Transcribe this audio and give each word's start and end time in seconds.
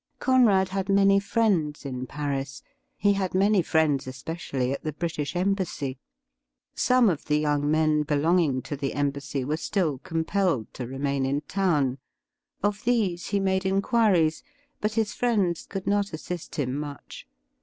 Conrad 0.17 0.69
had 0.69 0.89
many 0.89 1.19
friends 1.19 1.85
in 1.85 2.07
Paris; 2.07 2.63
he 2.97 3.13
had 3.13 3.35
many 3.35 3.61
friends 3.61 4.07
especially 4.07 4.71
at 4.71 4.83
the 4.83 4.93
British 4.93 5.35
Embassy. 5.35 5.99
Some 6.73 7.07
of 7.07 7.25
the 7.25 7.37
young 7.37 7.69
men 7.69 8.01
belonging 8.01 8.63
to 8.63 8.75
the 8.75 8.95
Embassy 8.95 9.45
were 9.45 9.57
still 9.57 9.99
compelled 9.99 10.73
to 10.73 10.87
remain 10.87 11.23
in 11.23 11.41
town. 11.41 11.99
Of 12.63 12.83
these 12.83 13.27
he 13.27 13.39
made 13.39 13.63
inquiries, 13.63 14.41
but 14.79 14.93
his 14.93 15.13
friends 15.13 15.67
could 15.67 15.85
not 15.85 16.13
assist 16.13 16.55
him 16.55 16.75
much. 16.79 17.27